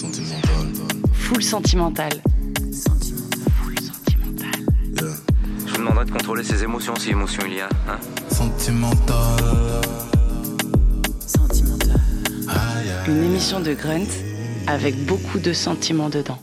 [0.00, 0.66] Sentimental.
[1.12, 2.10] Full sentimental.
[3.60, 4.60] Full sentimental.
[4.94, 5.14] Yeah.
[5.66, 7.68] Je vous demanderai de contrôler ses émotions si émotion il y a.
[7.86, 7.98] Hein
[8.30, 9.18] Sentimental.
[12.48, 12.90] Aïe.
[13.08, 14.08] Une émission de Grunt
[14.66, 16.38] avec beaucoup de sentiments dedans.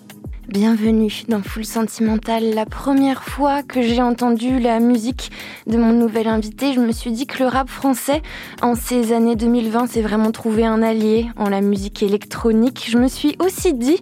[0.48, 2.54] Bienvenue dans Full Sentimental.
[2.54, 5.30] La première fois que j'ai entendu la musique
[5.68, 8.22] de mon nouvel invité, je me suis dit que le rap français,
[8.62, 12.88] en ces années 2020, s'est vraiment trouvé un allié en la musique électronique.
[12.90, 14.00] Je me suis aussi dit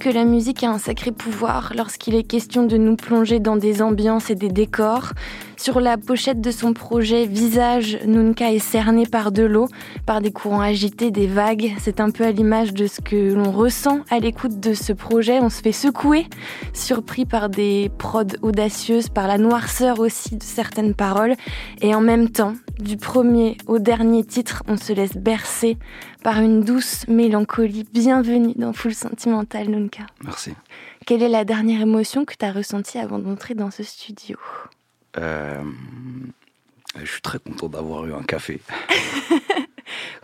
[0.00, 3.80] que la musique a un sacré pouvoir lorsqu'il est question de nous plonger dans des
[3.80, 5.12] ambiances et des décors.
[5.64, 9.66] Sur la pochette de son projet Visage, Nunca est cerné par de l'eau,
[10.04, 11.72] par des courants agités, des vagues.
[11.78, 15.40] C'est un peu à l'image de ce que l'on ressent à l'écoute de ce projet.
[15.40, 16.26] On se fait secouer,
[16.74, 21.34] surpris par des prods audacieuses, par la noirceur aussi de certaines paroles.
[21.80, 25.78] Et en même temps, du premier au dernier titre, on se laisse bercer
[26.22, 27.86] par une douce mélancolie.
[27.90, 30.04] Bienvenue dans Full Sentimental, Nunca.
[30.24, 30.52] Merci.
[31.06, 34.36] Quelle est la dernière émotion que tu as ressentie avant d'entrer dans ce studio?
[35.18, 35.62] Euh,
[37.00, 38.60] je suis très content d'avoir eu un café.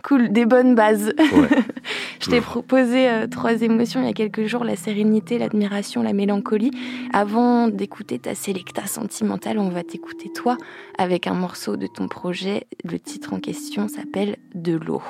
[0.03, 1.13] Cool, des bonnes bases.
[1.19, 1.47] Ouais.
[2.19, 6.13] Je t'ai proposé euh, trois émotions il y a quelques jours, la sérénité, l'admiration, la
[6.13, 6.71] mélancolie.
[7.13, 10.57] Avant d'écouter ta sélecta sentimentale, on va t'écouter toi
[10.97, 12.67] avec un morceau de ton projet.
[12.83, 15.01] Le titre en question s'appelle De l'eau.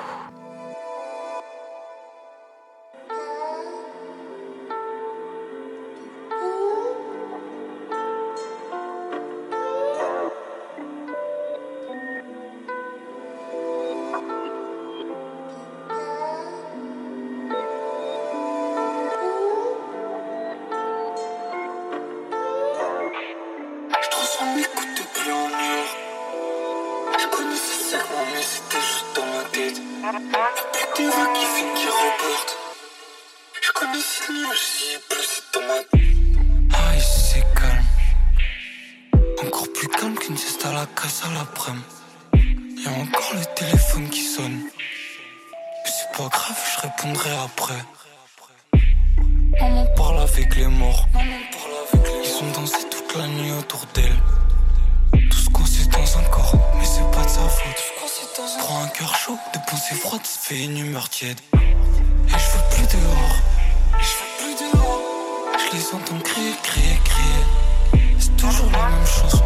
[65.92, 68.04] Les entends crier, crier, crier.
[68.18, 69.44] C'est toujours la même chanson.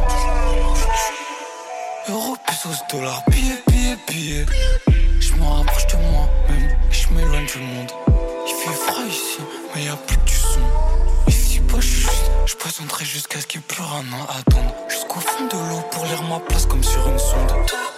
[2.09, 4.47] Euro, pesos, dollars, billets, billets, billets.
[5.21, 7.91] Je me rapproche de moi-même je m'éloigne du monde.
[8.47, 9.39] Il fait froid ici,
[9.75, 10.61] mais y a plus du son.
[11.27, 14.75] Ici suis juste, je patienterai jusqu'à ce qu'il ait plus rien à attendre.
[14.89, 17.96] Jusqu'au fond de l'eau pour lire ma place comme sur une sonde.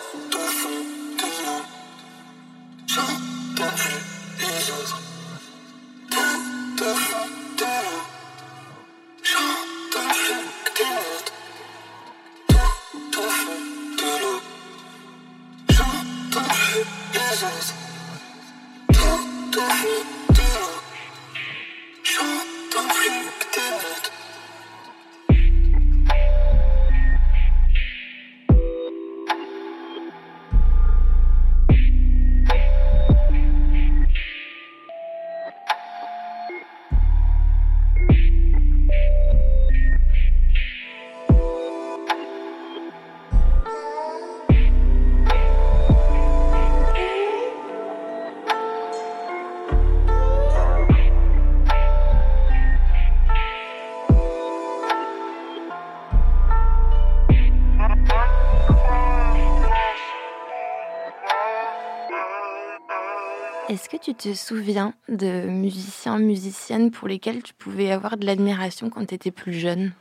[63.78, 68.90] Est-ce que tu te souviens de musiciens, musiciennes pour lesquels tu pouvais avoir de l'admiration
[68.90, 69.92] quand tu étais plus jeune?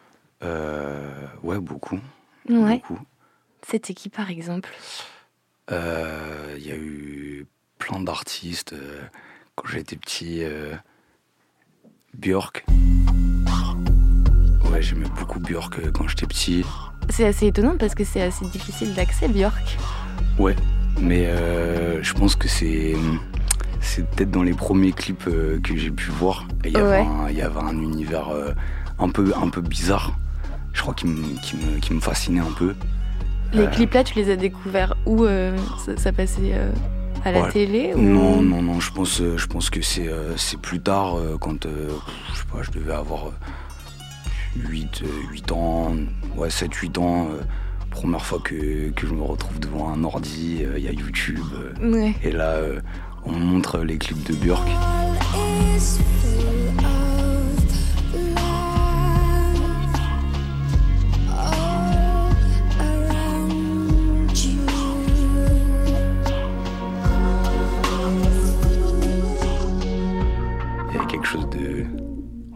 [0.42, 2.00] Euh, ouais, beaucoup.
[2.50, 2.78] Ouais.
[2.78, 2.98] Beaucoup.
[3.62, 4.70] C'était qui par exemple?
[5.70, 7.46] Euh, Il y a eu
[7.78, 8.74] plein d'artistes.
[8.74, 9.04] euh,
[9.54, 10.74] quand j'étais petit, euh,
[12.16, 12.66] Björk.
[14.72, 16.66] Ouais, j'aimais beaucoup Björk euh, quand j'étais petit.
[17.12, 19.78] C'est assez étonnant parce que c'est assez difficile d'accès, Björk.
[20.40, 20.56] Ouais,
[21.00, 22.96] mais euh, je pense que c'est
[23.82, 26.48] c'est peut-être dans les premiers clips euh, que j'ai pu voir.
[26.66, 27.06] Il y, avait Ouais.
[27.08, 28.52] un- il y avait un univers euh,
[29.00, 30.14] un peu un peu bizarre.
[30.74, 32.76] Je crois qu'il me, qui me, qui me fascinait un peu.
[33.54, 36.72] Les Euh, clips là, tu les as découverts où euh, ça, ça passait euh,
[37.24, 37.52] à la Ouais.
[37.52, 38.02] télé ou...
[38.02, 42.46] Non, non, non, je pense, je pense que c'est c'est plus tard, quand je sais
[42.52, 43.34] pas, je devais avoir euh,
[44.70, 45.96] 8, euh, 8 ans,
[46.36, 47.28] ouais, 7, 8 ans.
[47.90, 51.40] première fois que, que je me retrouve devant un ordi, euh, il y a YouTube.
[51.82, 52.14] euh, Ouais.
[52.24, 52.80] et là, euh,
[53.26, 54.68] on montre les clips de Björk.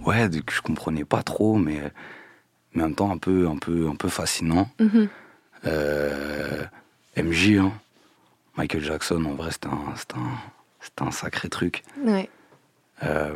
[0.05, 1.81] ouais, que je comprenais pas trop, mais,
[2.73, 4.69] mais en même temps un peu, un peu, un peu fascinant.
[4.79, 5.07] Mhm.
[5.65, 6.63] Euh,
[7.17, 7.73] MJ, hein,
[8.61, 9.95] Michael Jackson, en vrai, c'était un,
[11.01, 11.81] un, un sacré truc.
[12.05, 12.29] Ouais.
[13.03, 13.33] Euh,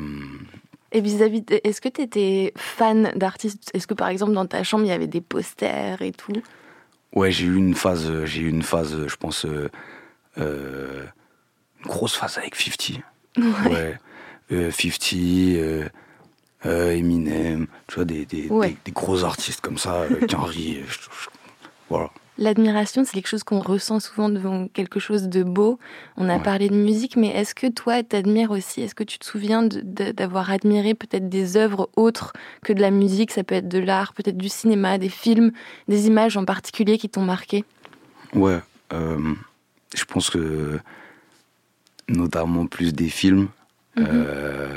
[0.92, 3.72] Et vis-à-vis, de- est-ce que tu étais fan d'artistes?
[3.74, 6.44] Est-ce que par exemple dans ta chambre il y avait des posters et tout?
[7.13, 9.68] Ouais, j'ai eu une phase, euh, j'ai eu une phase, euh, je pense, euh,
[10.38, 11.04] euh,
[11.80, 13.01] une grosse phase avec 50.
[13.68, 13.98] Ouais.
[14.51, 15.89] Euh, 50, euh,
[16.68, 18.69] euh, Eminem, tu vois, des, des, Ouais.
[18.69, 20.36] des, des gros artistes comme ça, euh, je-
[20.88, 21.30] je-
[21.89, 22.12] voilà.
[22.38, 25.80] L'admiration, c'est quelque chose qu'on ressent souvent devant quelque chose de beau.
[26.18, 26.44] On a Ouais.
[26.44, 28.82] parlé de musique, mais est-ce que toi, t'admires aussi?
[28.82, 32.34] Est-ce que tu te souviens d'avoir admiré peut-être des œuvres autres
[32.64, 33.32] que de la musique?
[33.32, 35.52] Ça peut être de l'art, peut-être du cinéma, des films,
[35.88, 37.64] des images en particulier qui t'ont marqué?
[38.34, 38.60] Ouais,
[38.92, 39.34] euh,
[39.96, 40.78] je pense que
[42.10, 43.48] notamment plus des films.
[43.96, 44.06] Mhm.
[44.10, 44.74] euh,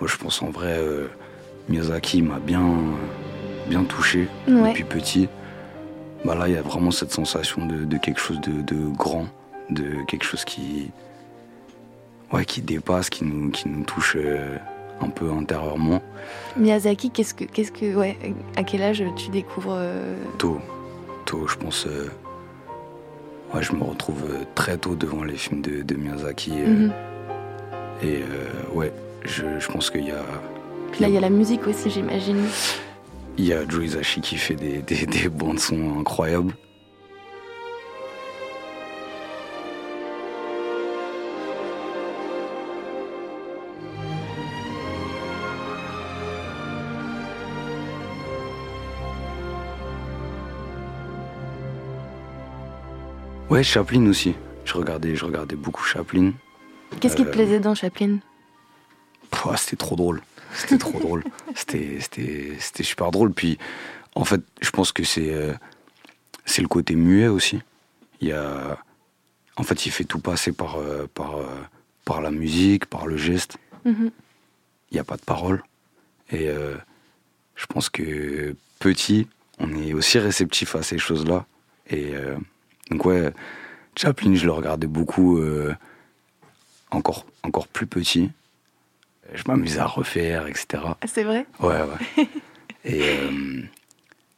[0.00, 1.08] moi, je pense en vrai, euh,
[1.68, 2.64] Miyazaki m'a bien,
[3.68, 4.68] bien touché Ouais.
[4.68, 5.28] depuis petit.
[6.24, 9.26] Bah là, il y a vraiment cette sensation de, de quelque chose de, de grand,
[9.70, 10.90] de quelque chose qui,
[12.32, 14.56] ouais, qui dépasse, qui nous, qui nous touche euh,
[15.02, 16.00] un peu intérieurement.
[16.56, 18.16] Miyazaki, qu'est-ce que, qu'est-ce que, ouais,
[18.56, 20.60] à quel âge tu découvres euh, Tôt,
[21.26, 21.86] tôt, je pense.
[21.86, 22.08] euh,
[23.54, 24.24] ouais, je me retrouve
[24.54, 26.52] très tôt devant les films de, de Miyazaki.
[26.52, 26.92] euh, mhm.
[28.02, 28.22] Et
[28.74, 28.92] ouais,
[29.24, 30.24] je, je pense qu'il y a,
[30.92, 32.44] Puis là, il y a la musique aussi, j'imagine.
[33.38, 36.54] Il y a Joe Hisaishi qui fait des, des, des bandes son incroyables.
[53.50, 54.34] Ouais, Chaplin aussi.
[54.64, 56.32] Je regardais, je regardais beaucoup Chaplin.
[57.00, 58.18] Qu'est-ce qui te Euh, plaisait dans Chaplin?
[59.30, 60.22] Pouah, c'était trop drôle.
[60.54, 61.24] C'était trop drôle.
[61.54, 63.32] C'était, super drôle.
[63.32, 63.58] Puis,
[64.14, 65.52] en fait, je pense que c'est, euh,
[66.46, 67.60] c'est le côté muet aussi.
[68.20, 68.78] Il y a,
[69.56, 71.46] en fait, il fait tout passer par, euh, par, euh,
[72.04, 73.58] par la musique, par le geste.
[73.84, 74.10] Mhm.
[74.90, 75.62] Il n'y a pas de parole.
[76.30, 76.48] Et
[77.54, 79.28] je pense que petit,
[79.58, 81.46] on est aussi réceptif à ces choses-là.
[81.90, 82.12] Et
[82.90, 83.32] donc, ouais,
[83.96, 85.40] Chaplin, je le regardais beaucoup,
[86.90, 88.30] encore, encore plus petit.
[89.32, 90.66] Je m'amusais à refaire, etc.
[91.00, 91.46] Ah, C'est vrai?
[91.60, 92.26] Ouais, ouais.
[92.84, 93.60] et, euh,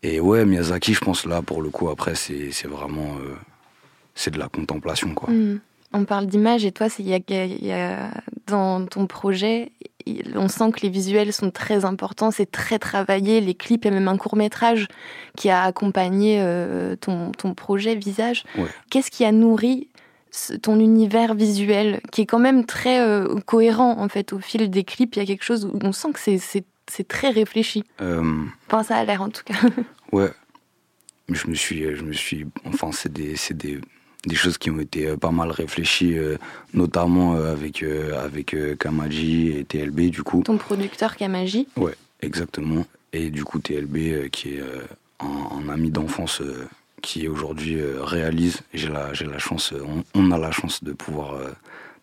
[0.02, 3.16] et ouais, Miyazaki, je pense là, pour le coup, après, c'est vraiment.
[3.20, 3.34] euh,
[4.14, 5.30] c'est de la contemplation, quoi.
[5.30, 5.58] Hmm.
[5.92, 8.10] On parle d'image et toi, y a, y a-
[8.46, 9.70] dans ton projet,
[10.34, 14.08] on sent que les visuels sont très importants, c'est très travaillé, les clips, a même
[14.08, 14.88] un court métrage
[15.36, 18.44] qui a accompagné euh, ton, ton projet Visage.
[18.56, 18.66] Ouais.
[18.90, 19.88] Qu'est-ce qui a nourri
[20.62, 24.84] ton univers visuel, qui est quand même très euh, cohérent en fait au fil des
[24.84, 26.64] clips Il y a quelque chose où on sent que c'est-
[27.08, 27.82] très réfléchi.
[28.00, 29.54] Euh, Enfin, ça a l'air en tout cas.
[30.12, 30.30] Ouais.
[31.28, 33.80] Je me suis, je me suis, enfin, c'est des, des,
[34.26, 36.36] des choses qui ont été euh, pas mal réfléchies, euh,
[36.74, 40.42] notamment avec, avec Kamaji et TLB, du coup.
[40.44, 41.66] ton producteur Kamaji.
[41.76, 42.86] Ouais, exactement.
[43.12, 44.62] Et du coup, TLB, qui est
[45.18, 45.26] un,
[45.58, 46.40] un ami d'enfance
[47.06, 48.56] qui aujourd'hui euh, réalise.
[48.74, 51.52] J'ai la, j'ai la chance, euh, on, on a la chance de pouvoir euh,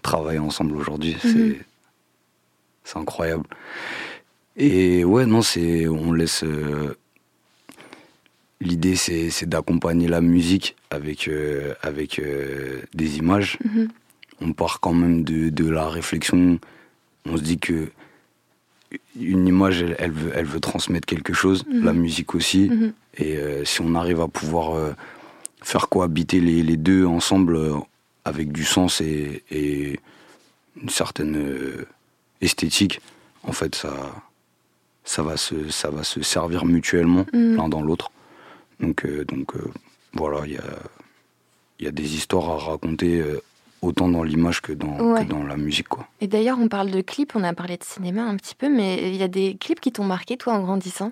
[0.01, 1.13] travailler ensemble aujourd'hui.
[1.23, 1.31] Mhm.
[1.31, 1.59] C'est,
[2.85, 3.45] c'est incroyable.
[4.55, 6.43] Et ouais, non, c'est, on laisse.
[6.43, 6.95] euh,
[8.61, 13.57] L'idée, c'est, c'est d'accompagner la musique avec, euh, avec euh, des images.
[13.65, 13.89] Mhm.
[14.39, 16.59] On part quand même de, de la réflexion.
[17.25, 17.89] On se dit que
[19.19, 21.83] une image, elle, elle veut, elle veut transmettre quelque chose, Mhm.
[21.85, 22.69] la musique aussi.
[22.69, 22.93] Mhm.
[23.17, 24.91] Et euh, si on arrive à pouvoir euh,
[25.61, 27.73] faire cohabiter les, les deux ensemble euh,
[28.25, 29.99] avec du sens et, et
[30.81, 31.85] une certaine
[32.41, 33.01] esthétique,
[33.43, 33.93] en fait, ça,
[35.03, 37.55] ça, va se, ça va se servir mutuellement Mhm.
[37.57, 38.11] l'un dans l'autre.
[38.79, 39.53] Donc, donc
[40.13, 40.63] voilà, il y a,
[41.79, 43.23] y a des histoires à raconter
[43.83, 45.23] autant dans l'image que Ouais.
[45.25, 45.87] que dans la musique.
[45.87, 46.07] Quoi.
[46.21, 49.09] Et d'ailleurs, on parle de clips, on a parlé de cinéma un petit peu, mais
[49.09, 51.11] il y a des clips qui t'ont marqué, toi, en grandissant?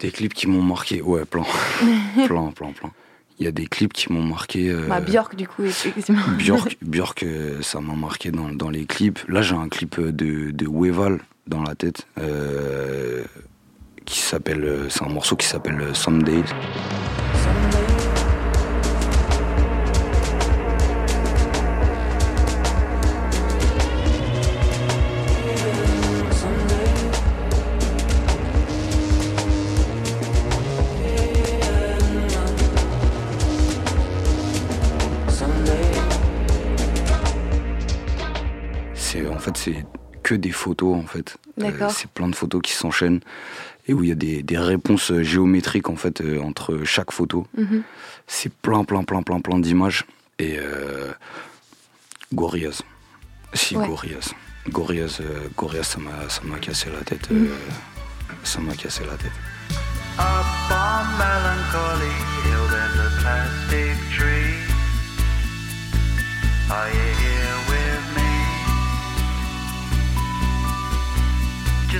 [0.00, 1.42] Des clips qui m'ont marqué, ouais, plein,
[2.26, 2.90] plein, plein, plein.
[3.38, 4.68] Il y a des clips qui m'ont marqué.
[4.68, 6.20] euh, bah, Björk, du coup, effectivement.
[6.38, 9.18] Björk, Björk, euh, ça m'a marqué dans, dans les clips.
[9.28, 13.24] Là, j'ai un clip de, de Weval dans la tête, euh,
[14.04, 16.42] qui s'appelle, euh, c'est un morceau qui s'appelle euh, Someday.
[40.30, 41.36] Que des photos en fait.
[41.56, 41.90] D'accord.
[41.90, 43.20] c'est plein de photos qui s'enchaînent
[43.88, 47.46] et où il y a des, des réponses géométriques en fait entre chaque photo.
[47.58, 47.82] Mhm.
[48.28, 50.04] C'est plein, plein, plein, plein, plein d'images.
[50.38, 51.12] Et euh,
[52.32, 52.82] Gorillaz.
[53.54, 53.86] Si, Ouais.
[53.88, 54.32] Gorillaz.
[54.68, 57.28] Gorillaz, euh, Gorillaz, ça m'a, ça m'a cassé la tête.
[57.30, 57.46] Mhm.
[57.46, 57.54] euh,
[58.44, 59.32] ça m'a cassé la tête.
[60.18, 64.54] Up on Melancholy Hill, there's a plastic tree.
[66.70, 67.29] Are you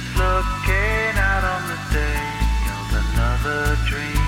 [0.01, 2.23] Just looking out on the day
[2.79, 4.25] of another dream.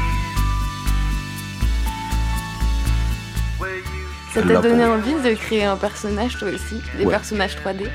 [3.58, 3.84] Where you
[4.34, 7.10] Ça t'a donné envie de créer un personnage toi aussi Des Ouais.
[7.12, 7.86] personnages 3D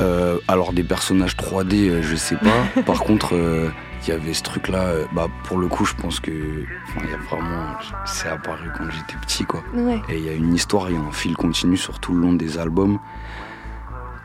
[0.00, 2.82] Euh, alors, des personnages 3D, euh, je sais pas.
[2.86, 3.70] Par contre, euh,
[4.02, 4.78] il y avait ce truc-là.
[4.86, 6.64] euh, bah, pour le coup, je pense que.
[6.88, 7.74] enfin, il y a vraiment.
[8.06, 9.62] C'est apparu quand j'étais petit, quoi.
[9.74, 10.00] Ouais.
[10.08, 12.20] Et il y a une histoire, il y a un fil continu sur tout le
[12.22, 12.98] long des albums.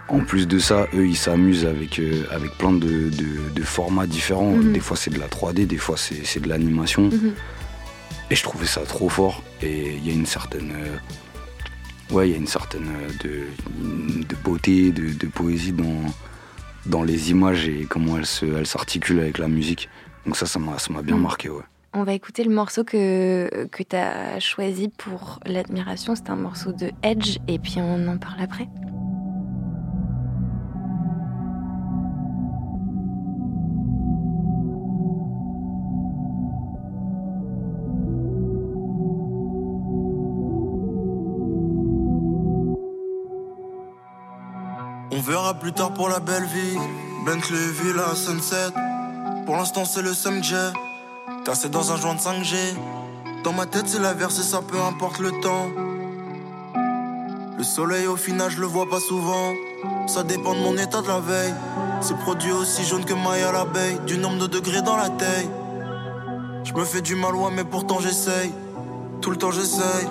[0.10, 4.08] En plus de ça, eux, ils s'amusent avec, euh, avec plein de, de- de formats
[4.08, 4.52] différents.
[4.52, 4.72] Mhm.
[4.74, 7.04] Des fois, c'est de la 3D, des fois, c'est de l'animation.
[7.04, 7.34] Mhm.
[8.30, 9.44] Et je trouvais ça trop fort.
[9.62, 10.72] Et il y a une certaine.
[10.76, 16.04] euh, ouais, il y a une certaine euh, de, de beauté, de, de poésie dans,
[16.86, 19.90] dans les images et comment elles se- elles s'articulent avec la musique.
[20.26, 21.22] Donc ça, ça m'a bien Mhm.
[21.22, 21.64] marqué, ouais.
[21.94, 26.16] On va écouter le morceau que, que tu as choisi pour l'admiration.
[26.16, 28.68] C'est un morceau de Edge et puis on en parle après.
[45.54, 46.77] Plus tard pour la belle vie.
[47.25, 48.72] Bentley, Villa, Sunset.
[49.46, 50.56] Pour l'instant, c'est le SMG.
[51.46, 52.56] Tassé dans un joint de 5G.
[53.44, 55.68] Dans ma tête, c'est la versée, ça peu importe le temps.
[57.58, 59.54] Le soleil, au final, je le vois pas souvent.
[60.08, 61.54] Ça dépend de mon état de la veille.
[62.01, 64.00] C'est produit aussi jaune que maille à l'abeille.
[64.06, 65.50] Du nombre de degrés dans la taille.
[66.63, 68.51] Je me fais du mal, ouais, mais pourtant j'essaye.
[69.22, 70.08] Tout le temps j'essaye.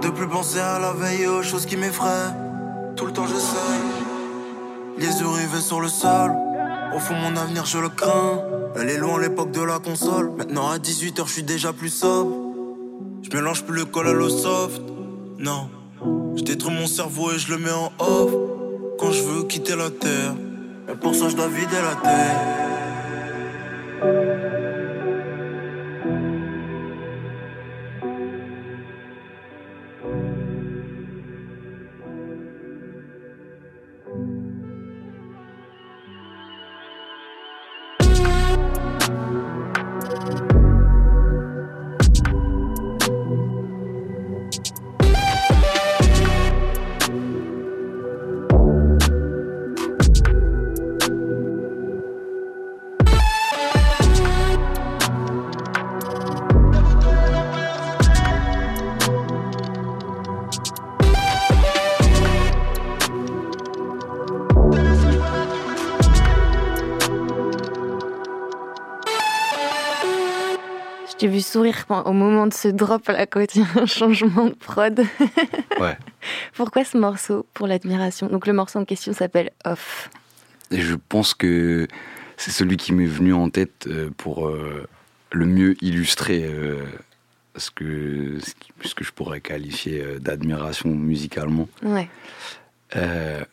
[0.00, 2.41] De plus penser à la veille et aux choses qui m'effraient.
[5.02, 6.30] Les yeux sur le sol.
[6.94, 8.40] Au fond, mon avenir, je le crains.
[8.76, 10.30] Elle est loin l'époque de la console.
[10.30, 12.32] Maintenant, à 18h, je suis déjà plus sobre.
[13.20, 14.80] Je mélange plus le col à l'eau soft.
[15.40, 15.68] Non.
[16.36, 18.30] Je détruis mon cerveau et je le mets en off.
[19.00, 20.36] Quand je veux quitter la terre.
[20.88, 22.61] Et pour ça, je dois vider la terre.
[71.52, 75.02] Sourire au moment de ce drop là quand il y a un changement de prod.
[75.80, 75.96] Ouais.
[76.54, 78.28] Pourquoi ce morceau pour l'admiration?
[78.28, 80.10] Donc le morceau en question s'appelle Off.
[80.70, 81.88] Et je pense que
[82.36, 84.86] c'est celui qui m'est venu en tête euh, pour euh,
[85.32, 86.84] le mieux illustrer euh,
[87.56, 88.38] ce, que,
[88.82, 91.68] ce, que je pourrais qualifier d'admiration musicalement.
[91.82, 92.08] Ouais.
[92.96, 93.44] Euh,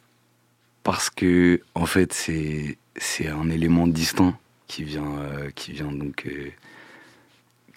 [0.83, 2.77] parce que, en fait, c'est,
[3.27, 4.37] un élément distinct
[4.67, 5.19] qui vient,
[5.55, 6.27] qui vient donc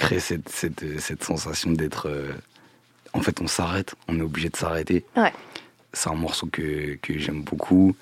[0.03, 2.09] créer cette, cette, cette sensation d'être.
[2.09, 2.33] euh,
[3.13, 5.05] en fait, on s'arrête, on est obligé de s'arrêter.
[5.17, 5.33] Ouais.
[5.93, 7.95] C'est un morceau que, que j'aime beaucoup.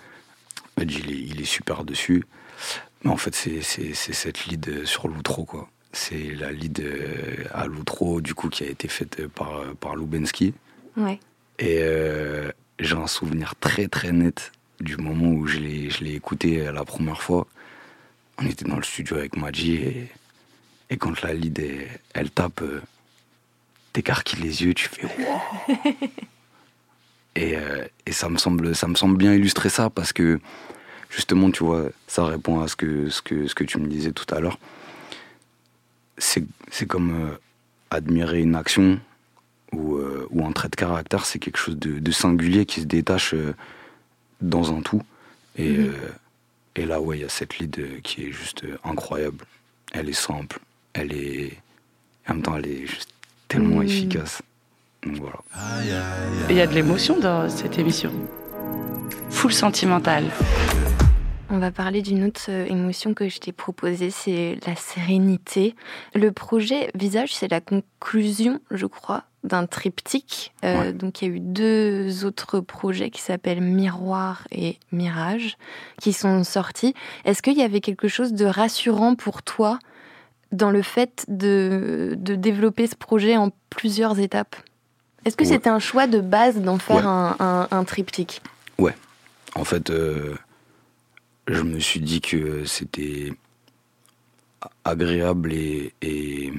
[0.80, 2.24] Edge, il est, il est super dessus.
[3.02, 3.62] Mais en fait, c'est,
[3.94, 5.68] cette lead sur l'outro, quoi.
[5.92, 10.54] C'est la lead euh, à l'outro, du coup, qui a été faite par, par Lubensky.
[10.96, 11.18] Ouais.
[11.58, 16.14] Et euh, j'ai un souvenir très très net du moment où je l'ai, je l'ai
[16.14, 17.46] écouté la première fois.
[18.38, 20.08] On était dans le studio avec Maji et,
[20.90, 22.82] et quand la lead elle, elle tape, euh,
[23.92, 25.40] t'écarquilles les yeux, tu fais wow.
[27.36, 30.40] et, euh, et ça me semble ça me semble bien illustrer ça parce que
[31.08, 34.12] justement tu vois ça répond à ce que ce que ce que tu me disais
[34.12, 34.58] tout à l'heure.
[36.18, 37.36] C'est c'est comme euh,
[37.90, 39.00] admirer une action
[39.72, 42.86] ou, euh, ou un trait de caractère, c'est quelque chose de, de singulier qui se
[42.86, 43.34] détache
[44.40, 45.02] dans un tout.
[45.56, 45.88] Et, Mhm.
[45.88, 45.92] euh,
[46.76, 49.44] et là, ouais, il y a cette lead qui est juste incroyable.
[49.92, 50.58] Elle est simple,
[50.94, 51.56] elle est.
[52.28, 53.10] En même temps, elle est juste
[53.48, 53.82] tellement Mhm.
[53.86, 54.42] efficace.
[55.04, 55.38] Donc voilà.
[56.50, 58.12] Il y a de l'émotion dans cette émission.
[59.30, 60.24] Full Sentimental.
[61.52, 65.74] On va parler d'une autre euh, émotion que je t'ai proposée, c'est la sérénité.
[66.14, 70.52] Le projet Visage, c'est la conclusion, je crois, d'un triptyque.
[70.64, 70.92] Euh, Ouais.
[70.92, 75.56] Donc il y a eu deux autres projets qui s'appellent Miroir et Mirage
[76.00, 76.94] qui sont sortis.
[77.24, 79.80] Est-ce qu'il y avait quelque chose de rassurant pour toi
[80.52, 84.56] dans le fait de, de développer ce projet en plusieurs étapes
[85.24, 85.50] Est-ce que Ouais.
[85.50, 87.02] c'était un choix de base d'en faire Ouais.
[87.04, 88.42] un, un- un triptyque?
[89.56, 90.36] En fait, euh,
[91.48, 93.32] je me suis dit que c'était
[94.84, 96.52] agréable et, et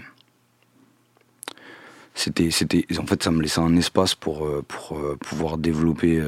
[2.16, 6.22] c'était, c'était, en fait, ça me laissait un espace pour, euh, pour euh, pouvoir développer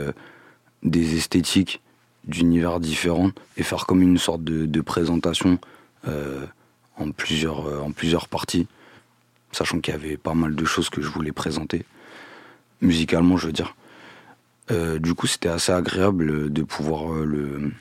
[0.84, 1.82] des esthétiques
[2.24, 5.60] d'univers différents et faire comme une sorte de, de présentation
[6.08, 6.46] euh,
[6.98, 8.68] en, plusieurs, euh, en plusieurs parties,
[9.52, 11.86] sachant qu'il y avait pas mal de choses que je voulais présenter,
[12.82, 13.76] musicalement, je veux dire.
[14.72, 17.72] Euh, du coup, c'était assez agréable de pouvoir euh, le,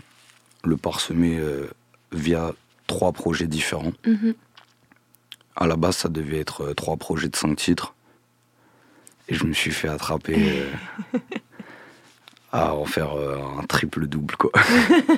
[0.65, 1.69] le parsemer euh,
[2.13, 2.53] via
[2.87, 3.93] trois projets différents.
[4.07, 4.35] Mhm.
[5.55, 7.95] À la base, ça devait être trois projets de cinq titres.
[9.29, 11.19] Et je me suis fait attraper euh,
[12.53, 14.51] à en faire euh, un triple double, quoi.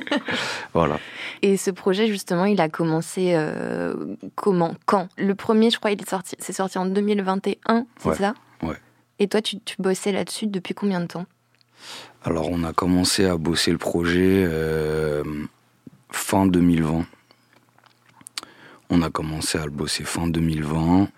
[0.72, 0.98] voilà.
[1.42, 3.94] Et ce projet, justement, il a commencé euh,
[4.36, 5.08] comment Quand?
[5.18, 8.34] Le premier, je crois, il est sorti, c'est sorti en 2021, c'est Ouais, ça?
[8.62, 8.76] Ouais.
[9.18, 11.26] Et toi, tu, tu bossais là-dessus depuis combien de temps?
[12.22, 15.22] Alors, on a commencé à bosser le projet euh,
[16.10, 17.04] fin 2020.
[18.90, 21.08] On a commencé à le bosser fin 2020.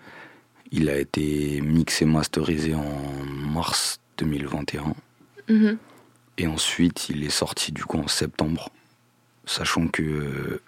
[0.71, 2.83] Il a été mixé, masterisé en
[3.53, 4.95] mars 2021.
[5.49, 5.77] Mhm.
[6.37, 8.69] Et ensuite, il est sorti du coup en septembre,
[9.45, 10.61] sachant que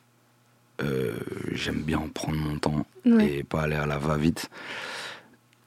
[0.82, 1.14] euh,
[1.52, 3.32] j'aime bien prendre mon temps Ouais.
[3.40, 4.50] et pas aller à la va-vite,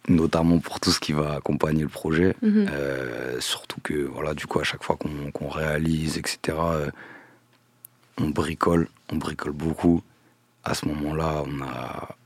[0.08, 2.34] notamment pour tout ce qui va accompagner le projet.
[2.42, 2.66] Mhm.
[2.70, 6.90] Euh, surtout que, voilà, du coup, à chaque fois qu'on réalise, etc., euh,
[8.18, 10.02] on bricole, on bricole beaucoup.
[10.64, 12.16] À ce moment-là, on a,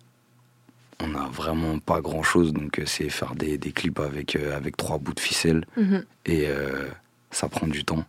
[1.00, 5.14] on a vraiment pas grand-chose, donc c'est faire des, des clips avec, avec trois bouts
[5.14, 6.04] de ficelle Mhm.
[6.26, 6.46] et
[7.30, 8.04] ça prend du temps.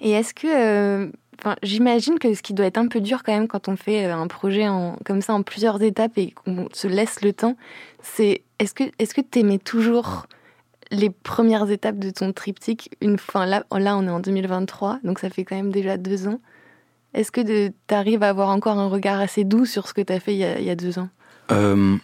[0.00, 0.46] Et est-ce que.
[0.46, 3.76] euh, Enfin, j'imagine que ce qui doit être un peu dur quand même quand on
[3.76, 7.32] fait euh, un projet en, comme ça en plusieurs étapes et qu'on se laisse le
[7.32, 7.56] temps,
[8.02, 10.26] c'est est-ce que est-ce que t'aimais toujours
[10.90, 15.20] les premières étapes de ton triptyque une fois là là on est en 2023 donc
[15.20, 16.40] ça fait quand même déjà deux ans.
[17.14, 20.12] Est-ce que tu arrives à avoir encore un regard assez doux sur ce que tu
[20.12, 21.08] as fait il y a, il y a deux ans?
[21.52, 21.96] Euh,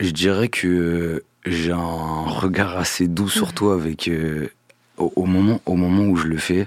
[0.00, 4.50] je dirais que j'ai un regard assez doux sur toi avec euh,
[4.98, 6.66] au, au moment au moment où je le fais,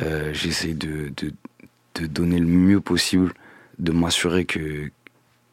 [0.00, 1.32] euh, j'essaie de, de,
[1.96, 3.32] de donner le mieux possible,
[3.78, 4.90] de m'assurer que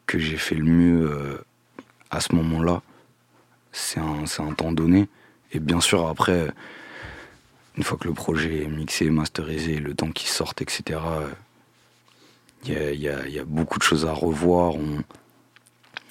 [0.06, 1.38] que j'ai fait le mieux euh,
[2.10, 2.82] à ce moment-là.
[3.72, 5.08] C'est un un temps donné
[5.52, 6.48] et bien sûr après
[7.76, 11.00] une fois que le projet est mixé, masterisé, le temps qu'il sorte, etc.
[11.04, 11.28] euh,
[12.64, 14.74] Il y, a, y a- y a beaucoup de choses à revoir.
[14.74, 15.02] on-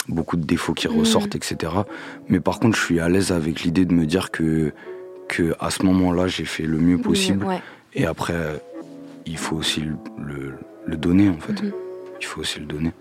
[0.07, 0.99] beaucoup de défauts qui Mhm.
[0.99, 1.73] ressortent, etc.
[2.29, 4.71] Mais par contre, je suis à l'aise avec l'idée de me dire que,
[5.27, 7.45] que à ce moment-là, j'ai fait le mieux possible.
[7.45, 7.61] Ouais.
[7.93, 8.61] Et après,
[9.25, 10.53] il faut aussi le, le-
[10.85, 11.61] le donner, en fait.
[11.61, 11.71] Mhm.
[12.19, 12.91] Il faut aussi le donner.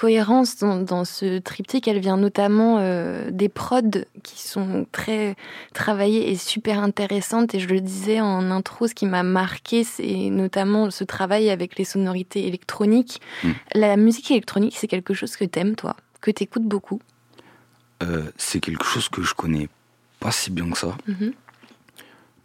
[0.00, 1.86] Cohérence dans, dans ce triptyque.
[1.86, 5.36] Elle vient notamment euh, des prods qui sont très
[5.74, 7.54] travaillées et super intéressantes.
[7.54, 11.76] Et je le disais en intro, ce qui m'a marqué, c'est notamment ce travail avec
[11.76, 13.20] les sonorités électroniques.
[13.44, 13.50] Mm.
[13.74, 17.00] La musique électronique, c'est quelque chose que t'aimes, toi, que t'écoutes beaucoup.
[18.02, 19.68] Euh, c'est quelque chose que je connais
[20.18, 21.32] pas si bien que ça, Mhm.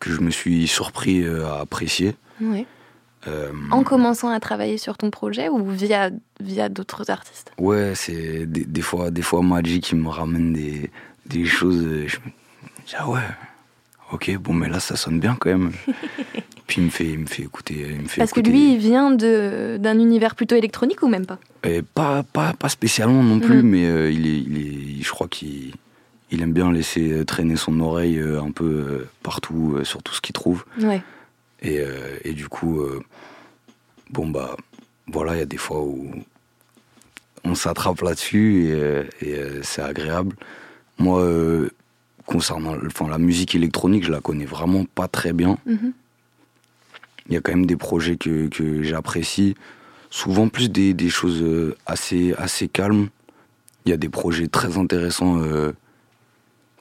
[0.02, 2.16] que je me suis surpris euh, à apprécier.
[2.42, 2.66] Ouais.
[3.28, 6.10] Euh, En commençant à travailler sur ton projet ou via,
[6.40, 7.52] via d'autres artistes?
[7.58, 10.90] Ouais, c'est des, des fois, des fois Magic qui me ramène des,
[11.26, 11.84] des choses.
[11.84, 12.26] euh, Je me
[12.86, 13.20] dis, ah ouais,
[14.12, 15.72] ok, bon, mais là ça sonne bien quand même.
[16.68, 17.88] Puis il me fait, il me fait écouter.
[17.92, 21.38] Il me fait Parce que lui, il vient d'un univers plutôt électronique ou même pas?
[21.64, 23.70] Et pas, pas, pas spécialement non plus, Mhm.
[23.70, 24.58] mais euh, il est, il
[25.00, 25.74] est, je crois qu'il
[26.32, 30.14] il aime bien laisser traîner son oreille euh, un peu euh, partout euh, sur tout
[30.16, 30.66] ce qu'il trouve.
[30.82, 31.04] Ouais.
[31.66, 33.02] Et, euh, et du coup, euh,
[34.12, 34.56] bon bah
[35.08, 36.12] voilà, il y a des fois où
[37.44, 40.36] on s'attrape là-dessus et, euh, et, c'est agréable.
[41.00, 41.28] Moi,
[42.26, 45.58] concernant enfin, la musique électronique, je la connais vraiment pas très bien.
[45.66, 45.94] Mhm.
[47.28, 49.56] Il y a quand même des projets que, que j'apprécie,
[50.12, 51.44] souvent plus des, des choses
[51.88, 53.10] assez, assez calmes.
[53.86, 55.42] Il y a des projets très intéressants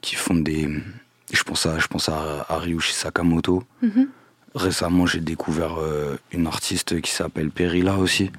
[0.01, 0.69] qui font des.
[1.33, 3.63] Je pense à, je pense à, à Ryushi Sakamoto.
[3.81, 4.07] Mhm.
[4.55, 8.31] Récemment, j'ai découvert euh, une artiste qui s'appelle Perilla aussi.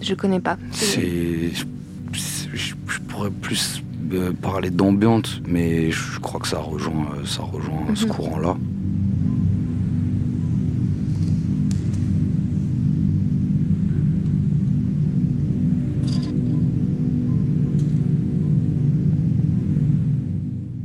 [0.00, 0.56] Je connais pas.
[0.72, 1.50] C'est.
[2.14, 2.74] Je,
[3.08, 8.04] pourrais plus euh, parler d'ambiance, mais je crois que ça rejoint, euh, ça rejoint ce
[8.06, 8.10] Mhm.
[8.10, 8.56] courant-là.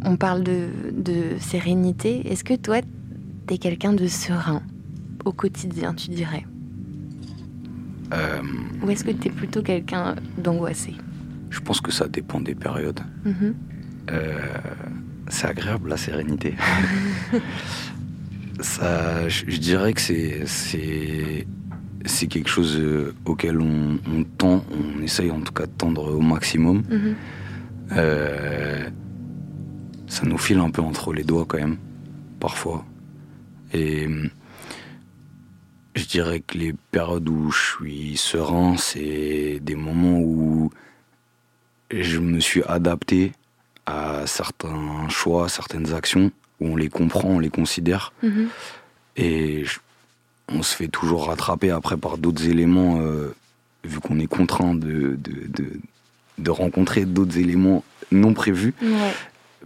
[0.05, 2.29] On parle de, de sérénité.
[2.29, 2.77] Est-ce que toi,
[3.53, 4.63] t'es quelqu'un de serein
[5.25, 6.43] au quotidien, tu dirais
[8.11, 8.41] Euh,
[8.81, 10.95] Ou est-ce que t'es plutôt quelqu'un d'angoissé?
[11.51, 13.01] Je pense que ça dépend des périodes.
[13.23, 13.53] Mhm.
[14.11, 14.39] Euh,
[15.27, 16.55] c'est agréable la sérénité.
[18.59, 21.45] ça, je, dirais que c'est
[22.05, 26.11] c'est quelque chose euh, auquel on, on tend, on essaye en tout cas de tendre
[26.11, 26.81] au maximum.
[26.89, 27.15] Mhm.
[27.91, 28.89] Euh,
[30.07, 31.77] ça nous file un peu entre les doigts quand même,
[32.39, 32.83] parfois.
[33.73, 34.07] Et
[35.95, 40.71] je dirais que les périodes où je suis serein, c'est des moments où
[41.91, 43.31] je me suis adapté
[43.85, 48.13] à certains choix, certaines actions, où on les comprend, on les considère.
[48.23, 48.47] Mhm.
[49.17, 49.79] Et je-
[50.49, 53.35] on se fait toujours rattraper après par d'autres éléments, euh,
[53.83, 55.71] vu qu'on est contraint de, de, de,
[56.37, 58.73] de rencontrer d'autres éléments non prévus.
[58.81, 59.13] Ouais.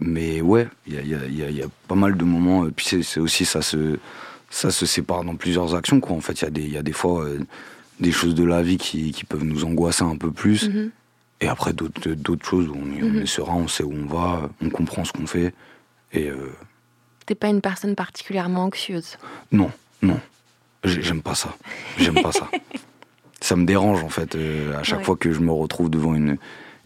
[0.00, 1.94] Mais ouais, il y a, il y a- il y a- il y a pas
[1.96, 2.64] mal de moments.
[2.64, 3.98] euh, Puis c'est aussi, ça se,
[4.50, 6.00] ça se sépare dans plusieurs actions.
[6.00, 6.16] Quoi.
[6.16, 7.40] En fait, il y, a des- il y a des fois euh,
[8.00, 10.68] des choses de la vie qui, qui peuvent nous angoisser un peu plus.
[10.68, 10.90] Mhm.
[11.40, 13.22] Et après, d'autres choses où on est, on Mhm.
[13.22, 15.52] est serein, on sait où on va, on comprend ce qu'on fait.
[16.12, 16.52] Et euh,
[17.26, 19.18] T'es pas une personne particulièrement anxieuse?
[19.52, 19.70] non,
[20.02, 20.18] non,
[20.84, 21.54] J'ai- j'aime pas ça.
[21.98, 22.48] J'aime pas ça.
[23.40, 25.04] Ça me dérange en fait euh, à chaque Ouais.
[25.04, 26.38] fois que je me retrouve devant une,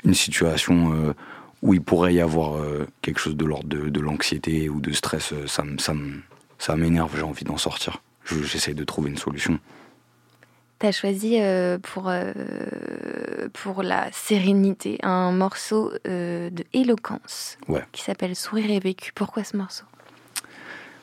[0.04, 1.14] une situation euh,
[1.62, 4.92] où il pourrait y avoir euh, quelque chose de l'ordre de, de l'anxiété ou de
[4.92, 5.32] stress.
[5.32, 5.92] euh, ça ça
[6.58, 8.02] ça m'énerve, j'ai envie d'en sortir.
[8.24, 9.58] Je- J'essaie de trouver une solution.
[10.78, 12.32] T'as choisi euh, pour, euh,
[13.52, 17.84] pour la sérénité un morceau de éloquence Ouais.
[17.92, 19.12] qui s'appelle Sourire et vécu.
[19.14, 19.84] Pourquoi ce morceau?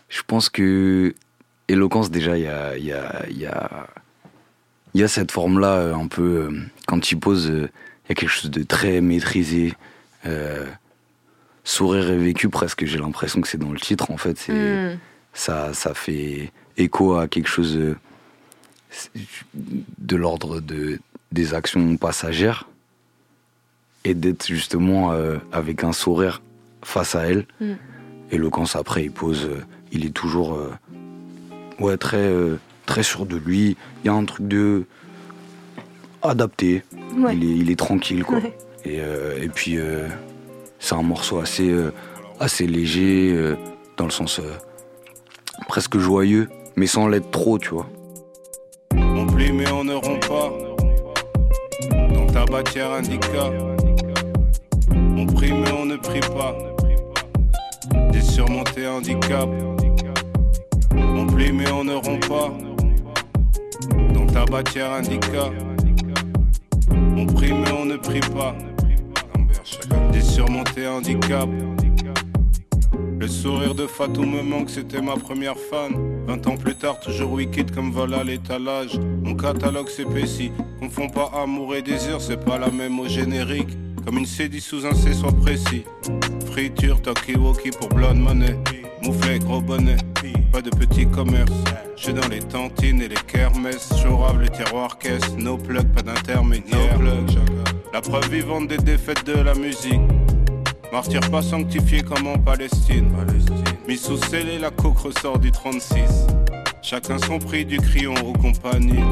[0.09, 1.13] Je pense que
[1.67, 3.87] éloquence déjà, il y a, y a, y a,
[4.93, 6.51] il y a cette forme-là un peu
[6.87, 7.69] quand tu poses, il
[8.09, 9.73] y a quelque chose de très maîtrisé.
[10.25, 10.65] Euh,
[11.63, 14.37] sourire et vécu presque, j'ai l'impression que c'est dans le titre en fait.
[14.37, 14.97] C'est Hmm.
[15.33, 17.77] ça, ça fait écho à quelque chose
[19.15, 20.99] de l'ordre de
[21.31, 22.67] des actions passagères
[24.03, 26.41] et d'être justement euh, avec un sourire
[26.83, 27.45] face à elle.
[27.61, 27.73] Mm.
[28.31, 30.71] Éloquence après, il pose, euh, il est toujours euh,
[31.79, 32.31] ouais très
[32.87, 33.77] très sûr de lui.
[34.03, 34.85] Il y a un truc de
[36.23, 36.83] adapté.
[37.15, 37.35] Ouais.
[37.35, 38.39] Il est il est tranquille quoi.
[38.39, 38.57] Ouais.
[38.85, 40.07] Et, euh, et puis euh,
[40.79, 41.91] c'est un morceau assez euh,
[42.39, 43.55] assez léger euh,
[43.97, 44.53] dans le sens euh,
[45.67, 47.87] presque joyeux, mais sans l'être trop, tu vois.
[48.95, 50.51] On plie mais on ne rompt pas.
[52.13, 53.51] Dans ta bâtière indica.
[55.17, 56.57] On prie mais on ne prie pas.
[58.11, 59.49] Des surmontés handicap.
[60.95, 62.51] On plie mais on ne rompt pas.
[64.13, 65.49] Dans ta bâtière indica.
[67.17, 68.55] On prie mais on ne prie pas.
[70.11, 71.49] Des surmontés handicap.
[73.19, 75.91] Le sourire de Fatou me manque, c'était ma première fan.
[76.25, 78.97] 20 ans plus tard, toujours wicked comme vol à l'étalage.
[79.23, 80.51] Mon catalogue s'épaissit.
[80.79, 83.77] Confond pas amour et désir, c'est pas la même au générique.
[84.05, 85.83] Comme une CD sous un C soit précis.
[86.45, 88.57] Friture, talkie-walkie pour blonde money.
[89.03, 89.97] Mouflet, gros bonnet.
[90.51, 91.51] Pas de petit commerce.
[91.95, 93.89] J'suis dans les tantines et les kermesses.
[94.01, 95.35] Chorave, les tiroirs caisse.
[95.37, 96.97] No plug, pas d'intermédiaire.
[97.91, 99.99] La preuve vivante des défaites de la musique.
[100.91, 103.11] Martyr pas sanctifié comme en Palestine.
[103.87, 106.27] Mis sous scellé, la coque ressort du 36.
[106.83, 109.03] Chacun son prix du crayon aux compagnies.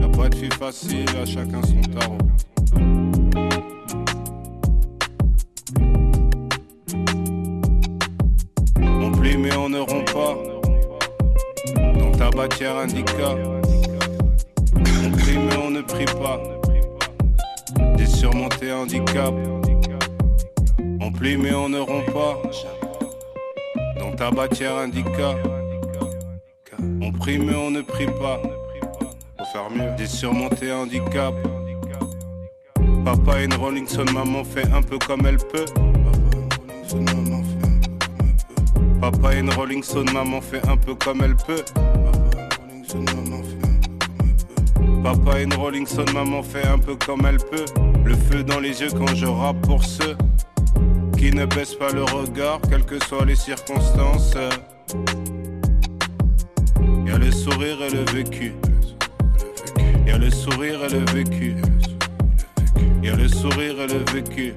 [0.00, 2.18] Y'a pas de fille facile, à chacun son tarot.
[8.78, 10.36] On plie mais on ne rompt pas.
[11.98, 13.34] Dans ta bâtière indica.
[15.34, 16.40] Prie mais on ne prie pas.
[17.96, 19.34] Des surmontés handicap.
[21.00, 22.40] On plie mais on ne rompt pas.
[23.98, 25.34] Dans ta bâtière indica.
[27.02, 28.40] On prie mais on ne prie pas.
[29.38, 29.90] Faut faire mieux.
[29.98, 31.34] J'ai surmonté handicap.
[33.04, 35.66] Papa est une Rolling Stone, maman fait un peu comme elle peut.
[39.00, 41.64] Papa est une Rolling Stone, maman fait un peu comme elle peut.
[41.74, 43.63] Papa
[45.06, 47.64] est une Rolling Stone, maman fait un peu comme elle peut.
[48.04, 50.16] Le feu dans les yeux quand je rappe pour ceux
[51.18, 54.34] qui ne baissent pas le regard, quelles que soient les circonstances.
[57.06, 58.54] Y a le sourire et le vécu.
[60.06, 61.56] Y a le sourire et le vécu.
[63.02, 64.54] Y a le sourire et le vécu.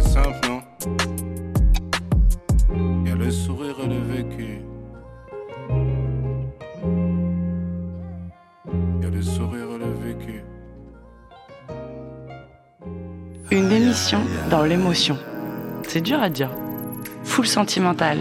[0.00, 1.25] Simple, non?
[14.50, 15.16] Dans l'émotion.
[15.88, 16.50] C'est dur à dire.
[17.24, 18.18] Full sentimental.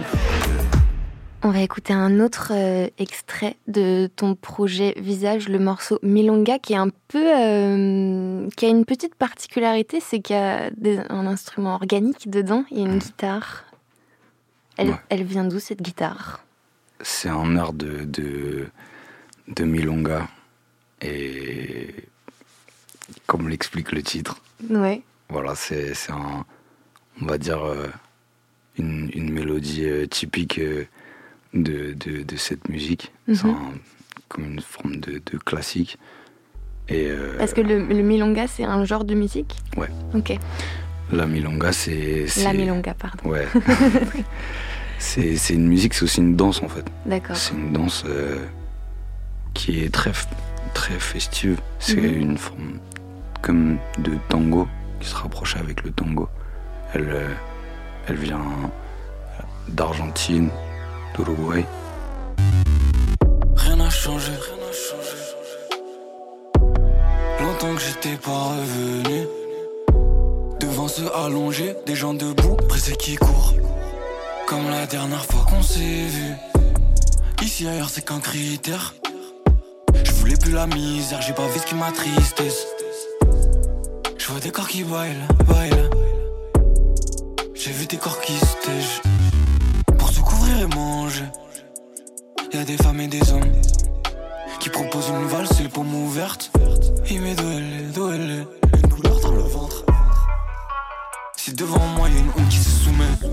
[1.43, 6.71] On va écouter un autre euh, extrait de ton projet Visage, le morceau Milonga, qui
[6.73, 11.27] est un peu, euh, qui a une petite particularité, c'est qu'il y a des- un
[11.27, 12.63] instrument organique dedans.
[12.71, 13.65] Il y a une guitare.
[14.77, 14.95] Elle, Ouais.
[15.09, 16.39] elle vient d'où cette guitare?
[17.01, 18.69] C'est un art de, de,
[19.49, 20.25] de Milonga.
[21.01, 21.93] Et
[23.27, 24.37] comme l'explique le titre,
[24.69, 25.01] Ouais.
[25.29, 26.45] Voilà, c'est un,
[27.21, 27.87] on va dire, euh,
[28.77, 30.85] une, une mélodie euh, typique euh,
[31.53, 33.11] de, de, de cette musique.
[33.27, 33.49] C'est Mhm.
[33.51, 33.73] un-
[34.27, 35.97] comme une forme de, de classique.
[36.89, 39.55] Et euh, Parce que le, le milonga, c'est un genre de musique?
[39.77, 39.89] Ouais.
[40.13, 40.37] Ok.
[41.11, 42.25] la Milonga, c'est.
[42.43, 43.29] La milonga, pardon.
[43.29, 43.47] Ouais.
[44.97, 46.85] c'est une musique, c'est aussi une danse en fait.
[47.05, 47.35] D'accord.
[47.35, 48.43] C'est une danse euh,
[49.53, 50.11] qui est très,
[50.73, 51.59] très festive.
[51.79, 52.21] C'est Mhm.
[52.21, 52.79] une forme
[53.41, 54.67] comme de tango
[54.99, 56.29] qui se rapproche avec le tango.
[56.93, 57.33] Elle, euh,
[58.07, 58.41] elle vient
[59.67, 60.49] d'Argentine,
[61.15, 61.65] d'Uruguay.
[63.55, 64.31] Rien n'a changé.
[67.39, 69.27] Longtemps que j'étais pas revenu.
[70.59, 73.53] Devant ceux allongés, des gens debout, pressés qui courent.
[74.47, 76.33] Comme la dernière fois qu'on s'est vu.
[77.41, 78.95] Ici ailleurs, c'est qu'un critère.
[80.03, 82.74] Je voulais plus la misère, j'ai pas vu ce qui m'attristesse.
[84.25, 85.89] Je vois des corps qui baillent, baillent.
[87.53, 89.01] J'ai vu des corps qui se tègent.
[89.99, 91.25] Pour se couvrir et manger.
[92.51, 93.51] Y a des femmes et des hommes
[94.59, 96.51] qui proposent une valse et les paumes ouvertes.
[97.07, 99.85] Il met d'où elle est, d'où elle est, une douleur dans le ventre.
[101.37, 103.29] Si devant moi y a une honte qui se soumet,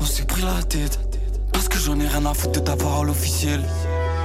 [0.00, 0.98] on s'est pris la tête.
[1.52, 3.62] Parce que j'en ai rien à foutre de ta parole officielle.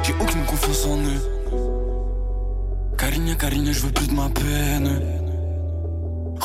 [0.03, 2.95] J'ai aucune confiance en eux.
[2.97, 5.22] Carigne, Carigne, je veux plus de ma peine.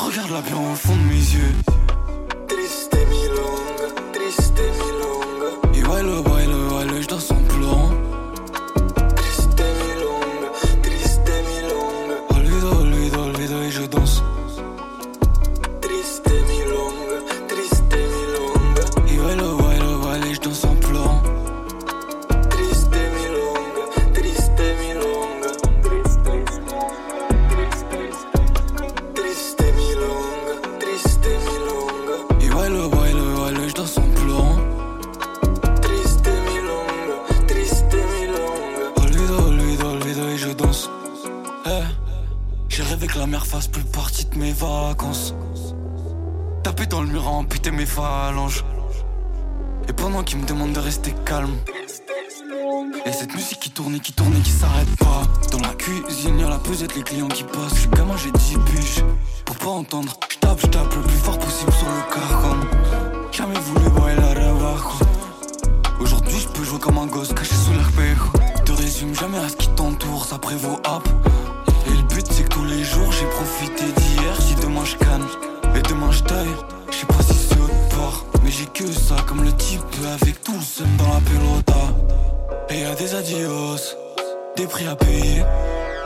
[0.00, 1.77] Regarde-la bien au fond de mes yeux.
[47.70, 48.64] Mes phalanges.
[49.88, 51.54] Et pendant qu'ils me demandent de rester calme.
[53.06, 55.22] Et cette musique qui tourne et qui tourne et qui s'arrête pas.
[55.50, 57.74] Dans la cuisine, y'a la pesette, les clients qui passent.
[57.74, 59.04] Je suis gamin, j'ai 10 bûches.
[59.44, 62.56] Pour pas entendre, je tape, je tape le plus fort possible sur le carcan.
[63.32, 65.04] Jamais voulu voir la rebajo.
[66.00, 68.30] Aujourd'hui, je peux jouer comme un gosse caché sous l'arpejo.
[68.64, 71.08] Te résume jamais à ce qui t'entoure, ça prévaut hop.
[71.86, 74.40] Et le but, c'est que tous les jours, j'ai profité d'hier.
[74.40, 75.26] Si demain je canne
[75.74, 76.56] et demain je taille,
[76.90, 77.37] je sais pas si
[78.58, 79.80] j'ai que ça, comme le type
[80.20, 81.80] avec tout le seum dans la pelota.
[82.70, 83.94] Et y a des adios,
[84.56, 85.44] des prix à payer,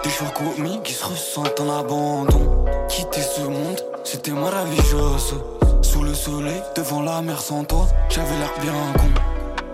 [0.04, 2.66] des choix commis qui se ressentent en abandon.
[2.88, 5.58] Quitter ce monde, c'était maravilloso.
[5.80, 9.10] Sous le soleil, devant la mer sans toi, j'avais l'air bien con.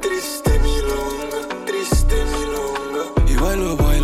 [0.01, 3.05] Triste milonga, triste milonga.
[3.27, 3.98] Y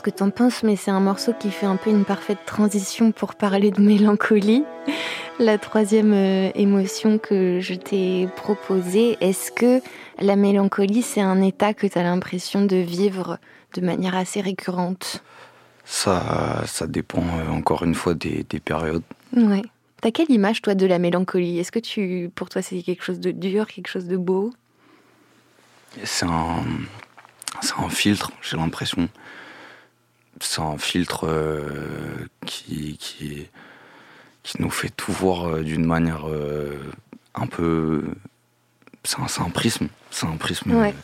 [0.00, 3.12] ce que t'en penses, mais c'est un morceau qui fait un peu une parfaite transition
[3.12, 4.64] pour parler de mélancolie.
[5.38, 9.82] La troisième euh, émotion que je t'ai proposée, est-ce que
[10.18, 13.38] la mélancolie, c'est un état que tu as l'impression de vivre
[13.74, 15.22] de manière assez récurrente?
[15.84, 19.02] Ça, ça dépend euh, encore une fois des, des périodes.
[19.36, 19.62] Ouais.
[20.00, 21.58] T'as quelle image, toi, de la mélancolie?
[21.58, 24.50] Est-ce que tu, pour toi, c'est quelque chose de dur, quelque chose de beau?
[26.04, 26.64] C'est un,
[27.60, 29.10] c'est un filtre, j'ai l'impression.
[30.40, 33.46] C'est un filtre euh, qui, qui,
[34.42, 36.78] qui nous fait tout voir euh, d'une manière euh,
[37.34, 38.04] un peu.
[39.04, 39.88] C'est un, un prisme.
[40.10, 40.72] C'est un prisme.
[40.72, 40.94] Ouais.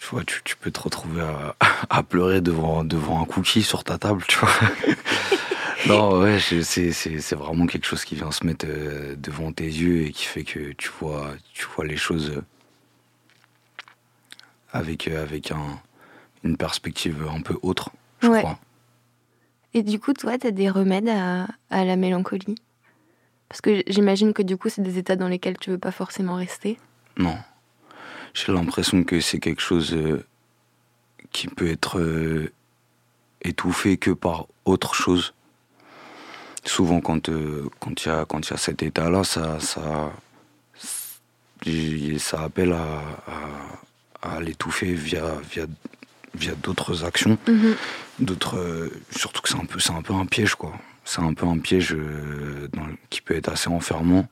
[0.00, 1.56] Tu vois, tu, tu peux te retrouver à,
[1.90, 4.50] à pleurer devant, devant un cookie sur ta table, tu vois.
[5.86, 8.66] non, ouais, c'est, vraiment quelque chose qui vient se mettre
[9.16, 12.42] devant tes yeux et qui fait que tu vois, tu vois les choses
[14.72, 15.80] avec, avec un,
[16.44, 18.40] une perspective un peu autre, je Ouais.
[18.42, 18.58] crois.
[19.74, 22.56] Et du coup, toi, t'as des remèdes à, à la mélancolie?
[23.48, 26.34] Parce que j'imagine que du coup, c'est des états dans lesquels tu veux pas forcément
[26.36, 26.78] rester.
[27.16, 27.36] Non.
[28.34, 30.24] J'ai l'impression que c'est quelque chose euh,
[31.32, 32.52] qui peut être euh,
[33.42, 35.32] étouffé que par autre chose.
[36.64, 40.12] Souvent, quand euh, quand il y a quand y a cet état-là, ça ça
[42.18, 43.00] ça appelle à,
[44.22, 45.66] à, à l'étouffer via via
[46.34, 47.38] via d'autres actions,
[48.20, 48.56] d'autres.
[48.58, 50.72] euh, surtout que c'est un peu c'est un peu un piège quoi.
[51.04, 54.28] C'est un peu un piège euh, dans qui peut être assez enfermant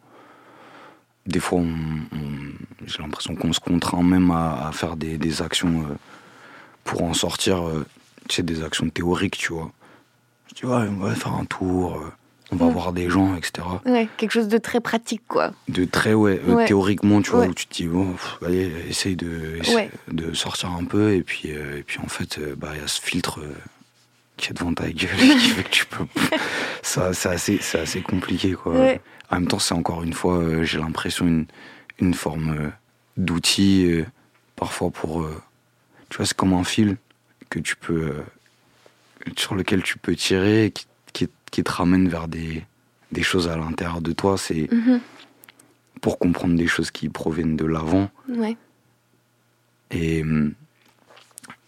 [1.27, 1.65] des fois, on-
[2.13, 5.95] on- j'ai l'impression qu'on se contraint même à, à faire des, des actions euh,
[6.85, 7.65] pour en sortir,
[8.29, 9.73] tu sais, des actions théoriques, tu vois.
[10.51, 12.01] Je dis, ouais, on va faire un tour,
[12.53, 12.71] on va Mm.
[12.71, 13.67] voir des gens, etc.
[13.87, 15.51] Ouais, quelque chose de très pratique, quoi.
[15.69, 17.49] De très, ouais, euh, théoriquement, tu vois, Ouais.
[17.49, 21.23] où tu te dis, bon, pff, allez, essaye de, essaye de sortir un peu, et
[21.23, 23.41] puis, euh, et puis en fait, euh, bah, il y a ce filtre
[24.37, 26.05] qui est devant ta gueule, qui fait que tu peux.
[26.83, 28.73] Ça, c'est assez, c'est assez compliqué, quoi.
[28.75, 29.01] Ouais.
[29.31, 31.47] En même temps, c'est encore une fois, euh, j'ai l'impression, une,
[31.99, 32.69] une forme euh,
[33.17, 34.05] d'outil, euh,
[34.57, 35.29] parfois pour.
[36.11, 36.97] tu vois, c'est comme un fil
[37.51, 38.13] que tu peux.
[39.37, 42.63] sur lequel tu peux tirer, et qui, qui, qui te ramène vers des,
[43.13, 44.37] des choses à l'intérieur de toi.
[44.39, 45.01] C'est Mhm.
[46.03, 48.11] pour comprendre des choses qui proviennent de l'avant.
[48.29, 48.57] Ouais.
[49.91, 50.53] Et hum,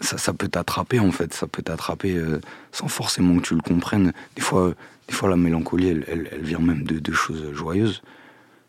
[0.00, 2.40] ça, ça peut t'attraper en fait, ça peut t'attraper euh,
[2.72, 4.12] sans forcément que tu le comprennes.
[4.36, 4.74] Des fois,
[5.08, 8.02] des fois la mélancolie, elle, elle, elle vient même de, de choses joyeuses.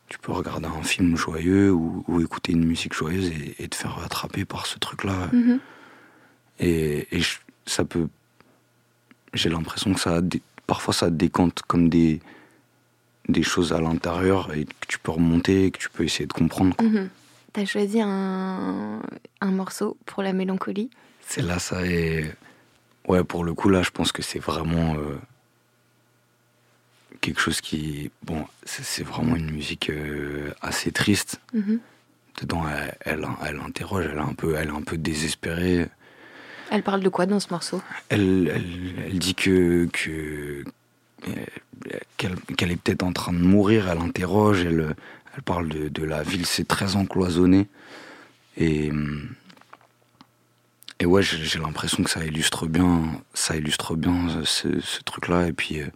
[0.07, 3.75] Tu peux regarder un film joyeux ou, ou écouter une musique joyeuse et, et te
[3.75, 5.29] faire attraper par ce truc-là.
[5.31, 5.59] Mhm.
[6.59, 8.07] Et, et je- ça peut.
[9.33, 10.21] J'ai l'impression que ça.
[10.65, 12.19] Parfois, ça décante comme des,
[13.27, 16.75] des choses à l'intérieur et que tu peux remonter, que tu peux essayer de comprendre.
[16.75, 16.87] quoi.
[17.53, 19.01] T'as choisi un,
[19.41, 20.89] un morceau pour la mélancolie.
[21.21, 22.31] C'est là, ça est.
[23.07, 24.95] Ouais, pour le coup, là, je pense que c'est vraiment.
[24.95, 25.17] euh,
[27.21, 28.11] quelque chose qui.
[28.23, 31.41] Bon, c'est vraiment une musique euh, assez triste.
[31.53, 31.79] Mhm.
[32.41, 35.87] Dedans, elle, elle, elle interroge, elle est un peu, elle est un peu désespérée.
[36.71, 37.81] Elle parle de quoi dans ce morceau?
[38.09, 39.89] Elle, elle, elle dit que.
[42.17, 44.95] qu'elle qu'elle est peut-être en train de mourir, elle interroge, elle,
[45.39, 47.69] elle parle de, de la ville, c'est très encloisonné.
[48.57, 48.91] Et,
[50.99, 55.47] et ouais, j'ai l'impression que ça illustre bien, ça illustre bien ce, ce truc-là.
[55.47, 55.87] Et puis, euh,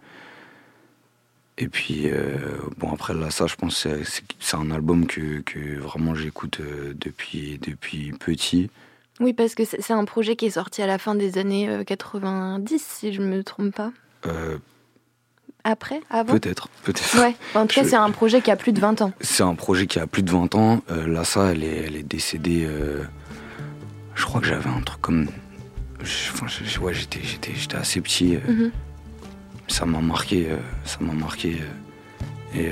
[1.58, 2.38] et puis euh,
[2.78, 6.94] bon, après là, ça, je pense que c'est- un album que, que vraiment j'écoute euh,
[6.96, 8.70] depuis, depuis petit.
[9.20, 11.84] Oui, parce que c'est un projet qui est sorti à la fin des années euh,
[11.84, 13.92] 90, si je me trompe pas.
[14.26, 14.56] Euh,
[15.64, 17.18] Après Avant peut-être, peut-être.
[17.18, 19.12] Ouais, en tout cas, Je- c'est un projet qui a plus de 20 ans.
[19.20, 20.82] C'est un projet qui a plus de 20 ans.
[20.90, 22.64] Euh, Lassa, elle est, elle est décédée.
[22.68, 23.02] euh,
[24.14, 25.26] je crois que j'avais un truc comme.
[26.02, 26.46] Enfin,
[26.82, 28.36] ouais, j'étais, j'étais, j'étais assez petit.
[28.36, 28.70] euh, Mhm.
[29.68, 30.48] Ça m'a marqué.
[30.50, 31.62] euh, ça m'a marqué.
[32.54, 32.68] et.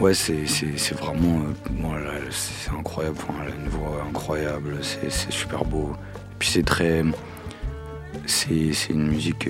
[0.00, 1.42] ouais, c'est, c'est, c'est vraiment.
[1.70, 3.16] bon, là, c'est incroyable.
[3.22, 4.78] Enfin, elle a une voix incroyable.
[4.82, 5.92] C'est, c'est super beau.
[5.94, 7.04] Et puis c'est très.
[8.26, 9.48] C'est, c'est une musique.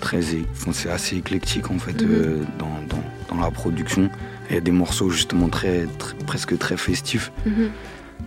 [0.00, 2.08] Très é- enfin, c'est assez éclectique en fait Mhm.
[2.10, 3.04] euh, dans, dans,
[3.36, 4.10] dans la production
[4.48, 7.70] il y a des morceaux justement très, très- presque très festifs Mhm.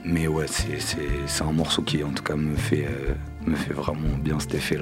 [0.05, 3.13] mais ouais c'est, un morceau qui en tout cas me fait euh,
[3.45, 4.77] me fait vraiment bien cet effet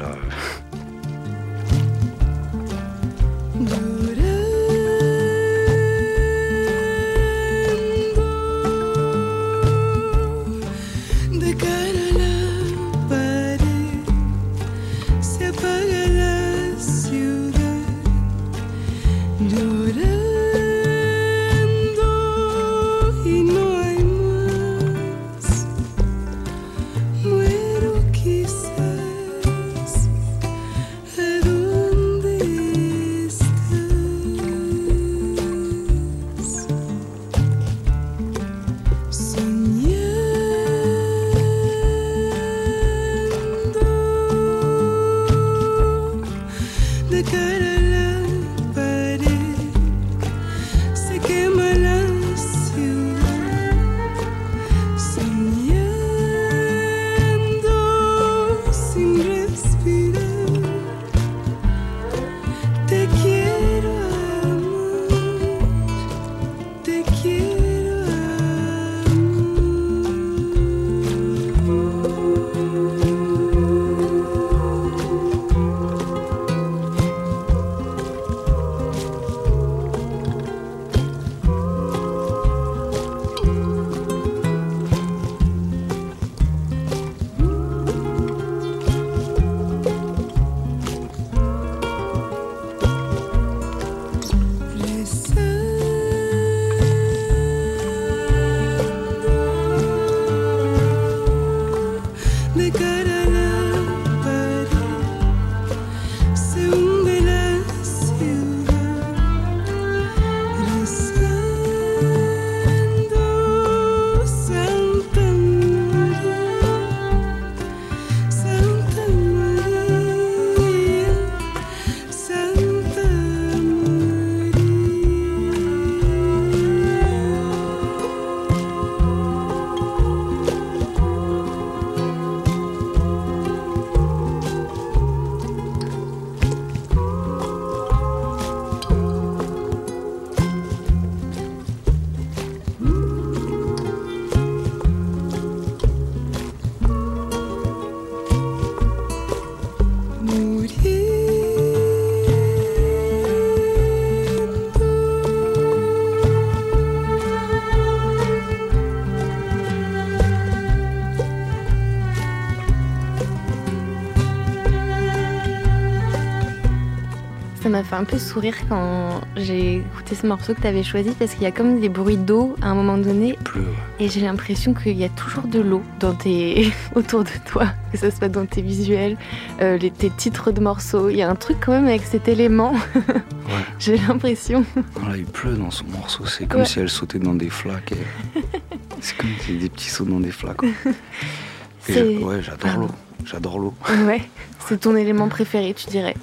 [167.92, 171.44] fait un peu sourire quand j'ai écouté ce morceau que tu avais choisi parce qu'il
[171.44, 173.38] y a comme des bruits d'eau à un moment donné.
[173.44, 173.66] Pleut.
[174.00, 176.72] Et j'ai l'impression qu'il y a toujours de l'eau dans tes...
[176.96, 179.18] autour de toi, que ce soit dans tes visuels,
[179.62, 181.10] euh, les, tes titres de morceaux.
[181.10, 182.74] Il y a un truc quand même avec cet élément.
[183.52, 183.58] Ouais.
[183.80, 184.64] j'ai l'impression.
[184.96, 186.26] Voilà, il pleut dans son morceau.
[186.26, 186.66] C'est comme Ouais.
[186.66, 187.92] si elle sautait dans des flaques.
[187.92, 188.40] et-
[189.02, 190.62] C'est comme si des petits sauts dans des flaques.
[190.62, 192.88] ouais, j'adore l'eau.
[193.26, 193.74] J'adore l'eau.
[194.06, 194.22] Ouais,
[194.60, 196.16] c'est ton élément préféré, tu dirais.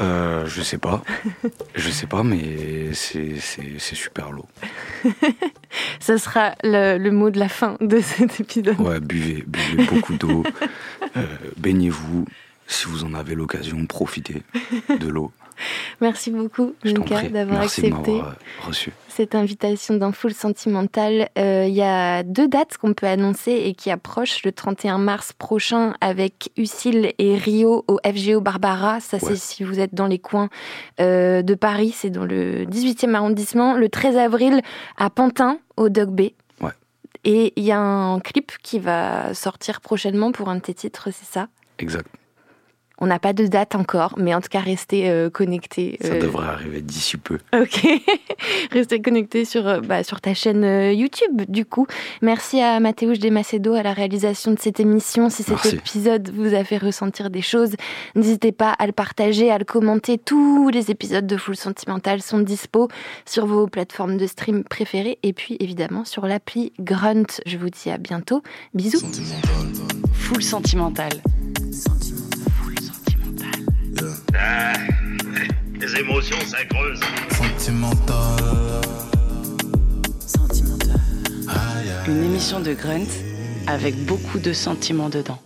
[0.00, 1.02] Euh, je sais pas.
[1.74, 3.38] Je sais pas, mais c'est
[3.94, 4.46] super l'eau.
[6.00, 8.80] Ça sera le, le mot de la fin de cet épisode.
[8.80, 10.42] Ouais, buvez, buvez beaucoup d'eau.
[11.16, 11.24] Euh,
[11.56, 12.26] Baignez-vous.
[12.70, 14.42] Si vous en avez l'occasion, profitez
[15.00, 15.32] de l'eau.
[16.00, 17.30] Merci beaucoup, prie.
[17.30, 18.20] d'avoir accepté.
[18.20, 18.22] euh,
[18.64, 18.92] reçu.
[19.08, 21.30] cette invitation d'un full sentimental.
[21.36, 25.32] Euh, Il y a deux dates qu'on peut annoncer et qui approchent le 31 mars
[25.32, 29.00] prochain avec Ucille et Rio au FGO Barbara.
[29.00, 30.48] Ça, c'est si vous êtes dans les coins
[31.00, 33.74] euh, de Paris, c'est dans le 18e arrondissement.
[33.74, 34.60] Le 13 avril
[34.96, 36.34] à Pantin, au Dog Bay.
[36.60, 36.70] Ouais.
[37.24, 41.08] Et il y a un clip qui va sortir prochainement pour un de tes titres,
[41.10, 41.48] c'est ça?
[41.80, 42.06] Exact.
[43.00, 45.98] On n'a pas de date encore, mais en tout cas, restez euh, connectés.
[46.00, 47.38] Ça euh, devrait arriver d'ici peu.
[47.54, 47.86] Ok,
[48.72, 51.86] restez connectés sur, euh, bah, sur ta chaîne euh, YouTube du coup.
[52.22, 55.30] Merci à Mathéouche Desmacedo à la réalisation de cette émission.
[55.30, 55.76] Si cet Merci.
[55.76, 57.74] épisode vous a fait ressentir des choses,
[58.16, 60.18] n'hésitez pas à le partager, à le commenter.
[60.18, 62.88] Tous les épisodes de Full Sentimental sont dispo
[63.24, 67.40] sur vos plateformes de stream préférées et puis évidemment sur l'appli Grunt.
[67.46, 68.42] Je vous dis à bientôt.
[68.74, 69.00] Bisous.
[70.12, 71.10] Full sentimental.
[75.80, 77.00] Les émotions, ça creuse.
[77.30, 78.42] Sentimental.
[82.06, 83.06] Une émission de Grunt
[83.66, 85.38] avec beaucoup de sentiments dedans.